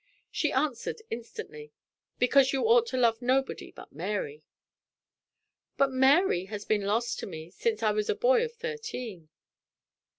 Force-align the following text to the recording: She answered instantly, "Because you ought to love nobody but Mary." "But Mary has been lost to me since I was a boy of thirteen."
She 0.31 0.51
answered 0.51 1.03
instantly, 1.11 1.73
"Because 2.17 2.51
you 2.53 2.63
ought 2.63 2.87
to 2.87 2.97
love 2.97 3.21
nobody 3.21 3.71
but 3.71 3.93
Mary." 3.93 4.41
"But 5.77 5.91
Mary 5.91 6.45
has 6.45 6.65
been 6.65 6.85
lost 6.85 7.19
to 7.19 7.27
me 7.27 7.51
since 7.51 7.83
I 7.83 7.91
was 7.91 8.09
a 8.09 8.15
boy 8.15 8.43
of 8.43 8.51
thirteen." 8.51 9.29